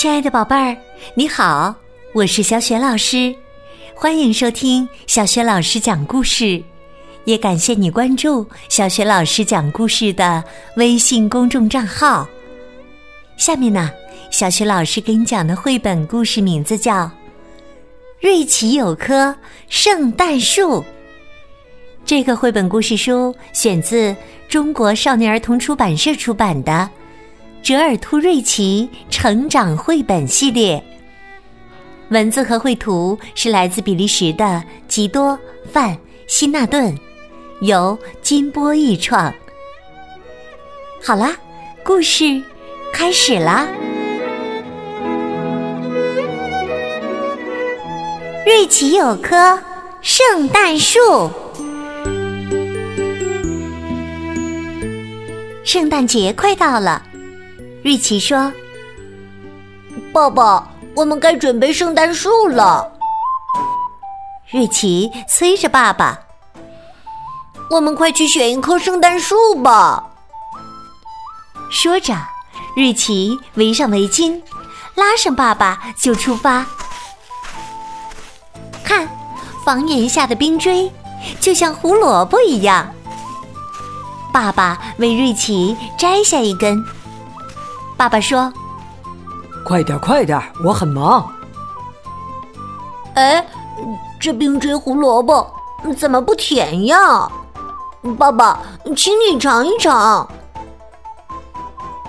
[0.00, 0.74] 亲爱的宝贝儿，
[1.12, 1.74] 你好，
[2.14, 3.34] 我是小雪老师，
[3.94, 6.62] 欢迎收听小雪老师讲故事，
[7.26, 10.42] 也感谢你关注小雪老师讲故事的
[10.76, 12.26] 微信公众账号。
[13.36, 13.90] 下面呢，
[14.30, 17.04] 小雪老师给你讲的绘本故事名字叫
[18.22, 19.36] 《瑞奇有棵
[19.68, 20.80] 圣诞树》。
[22.06, 24.16] 这个绘本故事书选自
[24.48, 26.88] 中国少年儿童出版社出版的。
[27.62, 30.82] 折耳兔瑞奇成长绘本系列，
[32.08, 35.38] 文字和绘图是来自比利时的吉多
[35.70, 35.96] 范
[36.26, 36.96] 希纳顿，
[37.60, 39.32] 由金波译创。
[41.02, 41.36] 好啦，
[41.84, 42.42] 故事
[42.92, 43.68] 开始啦！
[48.46, 49.62] 瑞奇有棵
[50.00, 51.30] 圣诞树，
[55.62, 57.02] 圣诞节快到了。
[57.82, 58.52] 瑞奇说
[60.12, 62.92] ：“爸爸，我们该准备圣诞树了。”
[64.52, 66.18] 瑞奇催着爸爸
[67.70, 70.04] ：“我们快去选一棵圣诞树吧！”
[71.72, 72.14] 说着，
[72.76, 74.42] 瑞奇围上围巾，
[74.94, 76.66] 拉上爸爸就出发。
[78.84, 79.08] 看，
[79.64, 80.92] 房檐下的冰锥
[81.40, 82.92] 就像胡萝卜一样。
[84.32, 86.84] 爸爸为瑞奇摘下一根。
[88.00, 88.50] 爸爸说
[89.62, 91.30] ：“快点，快点，我很忙。”
[93.12, 93.46] 哎，
[94.18, 95.46] 这冰锥胡萝卜
[95.98, 97.30] 怎么不甜呀？
[98.18, 98.58] 爸爸，
[98.96, 100.26] 请你尝一尝。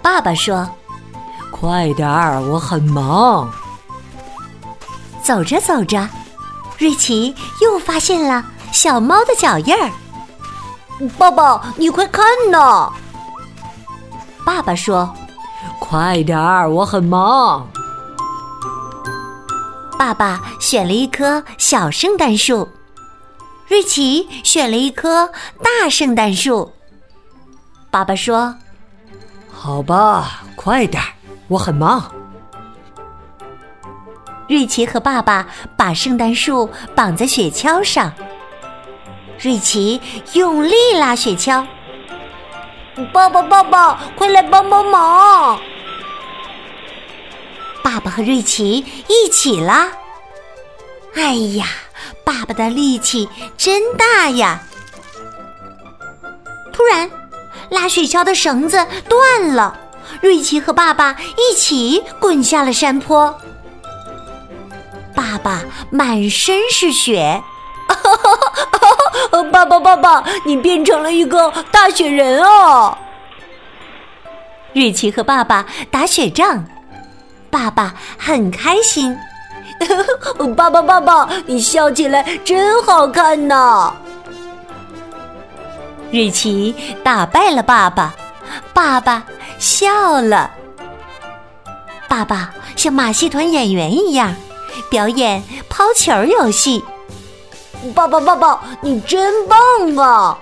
[0.00, 0.66] 爸爸说
[1.52, 3.50] ：“快点儿，我很忙。”
[5.22, 6.08] 走着走着，
[6.78, 9.90] 瑞奇又发现了小猫的脚印儿。
[11.18, 12.90] 爸爸，你快看呐！
[14.46, 15.14] 爸爸说。
[15.94, 17.68] 快点儿，我很忙。
[19.96, 22.68] 爸爸选了一棵小圣诞树，
[23.68, 25.30] 瑞奇选了一棵
[25.62, 26.72] 大圣诞树。
[27.92, 28.56] 爸爸说
[29.54, 31.06] ：“好吧，快点儿，
[31.46, 32.10] 我很忙。”
[34.50, 38.12] 瑞奇和爸爸把圣诞树绑在雪橇上，
[39.38, 40.00] 瑞奇
[40.32, 41.64] 用力拉雪橇。
[43.12, 45.56] 爸爸，爸爸，快来帮帮忙！
[47.84, 49.88] 爸爸和瑞奇一起拉。
[51.14, 51.66] 哎呀，
[52.24, 53.28] 爸爸的力气
[53.58, 54.62] 真大呀！
[56.72, 57.08] 突然，
[57.68, 59.78] 拉雪橇的绳子断了，
[60.22, 63.38] 瑞奇和爸爸一起滚下了山坡。
[65.14, 67.42] 爸爸满身是雪，
[69.52, 72.96] 爸爸，爸爸，你变成了一个大雪人哦！
[74.72, 76.64] 瑞奇和爸爸打雪仗。
[77.54, 79.16] 爸爸很开心，
[80.56, 83.94] 爸爸爸爸，你笑起来真好看呐！
[86.10, 88.12] 瑞奇打败了爸爸，
[88.72, 89.24] 爸爸
[89.60, 90.50] 笑了。
[92.08, 94.34] 爸爸像马戏团演员一样
[94.90, 96.84] 表演抛球游戏。
[97.94, 99.58] 爸爸爸爸，你真棒
[99.96, 100.36] 啊！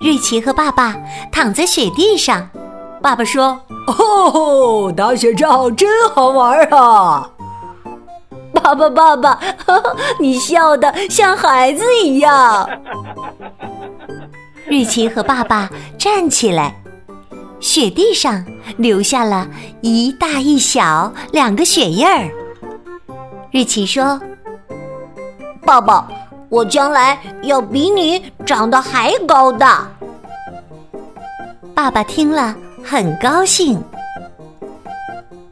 [0.00, 0.96] 瑞奇和爸爸
[1.30, 2.48] 躺在雪地上。
[3.04, 7.30] 爸爸说：“哦，打雪仗真好玩啊！”
[8.54, 9.38] 爸爸，爸爸，
[10.18, 12.66] 你笑的像孩子一样。
[14.66, 16.80] 瑞奇和爸爸站起来，
[17.60, 18.42] 雪地上
[18.78, 19.46] 留下了
[19.82, 22.30] 一大一小两个雪印儿。
[23.52, 24.18] 瑞奇说
[25.60, 26.08] ：“爸爸，
[26.48, 29.86] 我将来要比你长得还高大。”
[31.76, 32.56] 爸爸听了。
[32.84, 33.82] 很高兴，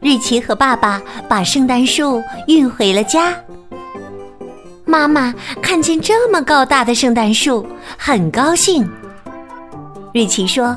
[0.01, 3.35] 瑞奇和爸爸把圣诞树运回了家。
[4.85, 7.67] 妈妈看见这么高大的圣诞树，
[7.97, 8.87] 很高兴。
[10.13, 10.77] 瑞奇说：“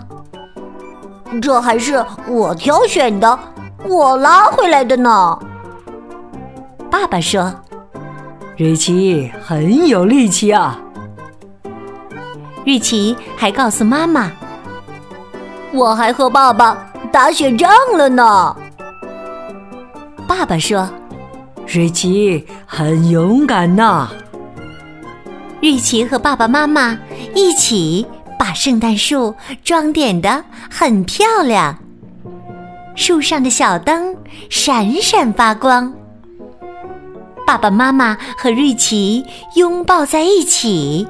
[1.41, 3.37] 这还是我挑选的，
[3.83, 5.37] 我拉回来的呢。”
[6.89, 7.53] 爸爸说
[8.55, 10.79] ：“瑞奇很有力气啊。”
[12.65, 14.31] 瑞奇还告诉妈妈。
[15.73, 18.55] 我还和爸爸打雪仗了呢。
[20.27, 20.89] 爸爸说
[21.67, 24.09] ：“瑞奇很勇敢呐。”
[25.61, 26.97] 瑞奇和爸爸妈妈
[27.33, 28.05] 一起
[28.37, 29.33] 把圣诞树
[29.63, 31.77] 装点的很漂亮，
[32.95, 34.15] 树上的小灯
[34.49, 35.91] 闪闪发光。
[37.47, 39.23] 爸爸妈妈和瑞奇
[39.55, 41.07] 拥抱在一起，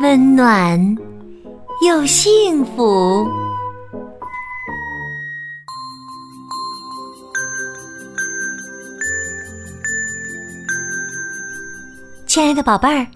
[0.00, 0.96] 温暖。
[1.82, 3.28] 又幸福。
[12.26, 13.06] 亲爱的宝贝儿，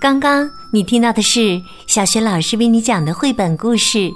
[0.00, 3.98] 刚刚你听到的是小学老师为你讲的绘本故事《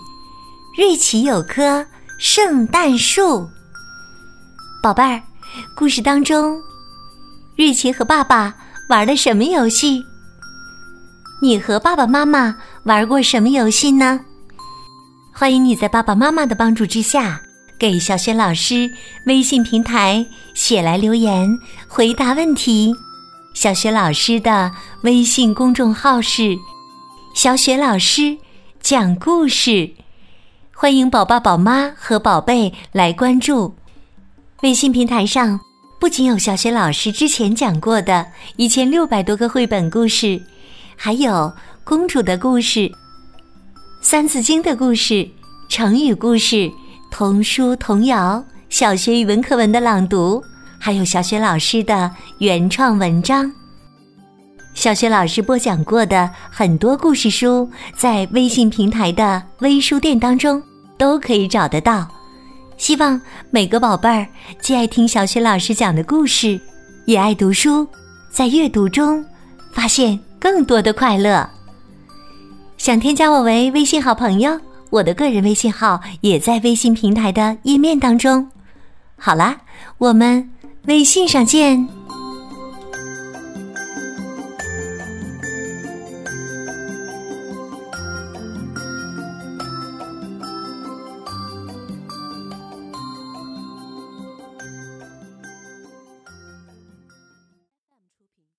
[0.77, 1.85] 瑞奇有棵
[2.19, 3.23] 圣诞树》。
[4.83, 5.23] 宝贝儿，
[5.75, 6.59] 故事当中，
[7.55, 8.55] 瑞奇和爸爸
[8.89, 10.03] 玩的什么游戏？
[11.43, 14.21] 你和爸爸妈妈玩过什么游戏呢？
[15.33, 17.41] 欢迎你在爸爸妈妈的帮助之下，
[17.79, 18.91] 给小雪老师
[19.25, 21.59] 微信平台写来留言，
[21.89, 22.95] 回答问题。
[23.55, 24.71] 小雪老师的
[25.03, 26.55] 微信公众号是
[27.35, 28.37] “小雪老师
[28.83, 29.93] 讲故事”，
[30.77, 33.75] 欢迎宝爸宝妈和宝贝来关注。
[34.61, 35.59] 微信平台上
[35.99, 38.27] 不仅有小雪老师之前讲过的
[38.57, 40.43] 一千六百多个绘本故事，
[41.03, 41.51] 还有
[41.83, 42.93] 公主的故事、
[44.03, 45.27] 三字经的故事、
[45.67, 46.71] 成语故事、
[47.11, 50.45] 童书童谣、小学语文课文的朗读。
[50.79, 53.51] 还有小雪老师的原创文章，
[54.75, 57.67] 小雪老师播讲过的很多故事书，
[57.97, 60.63] 在微信平台的微书店当中
[60.99, 62.07] 都可以找得到。
[62.77, 63.19] 希望
[63.51, 64.27] 每个宝贝儿
[64.61, 66.61] 既爱听小雪老师讲的故事，
[67.07, 67.89] 也爱读书，
[68.31, 69.25] 在阅读中
[69.73, 71.49] 发现更多的快乐。
[72.79, 74.59] 想添加我为微信好朋友，
[74.89, 78.51] 我的个人微信号也在微信平台的页面当中。
[79.17, 79.59] 好啦，
[79.99, 80.51] 我们。
[80.87, 82.00] 微信上见。